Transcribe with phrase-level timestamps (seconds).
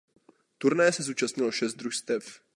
[0.57, 2.25] Turnaje se zúčastnilo šest družstev.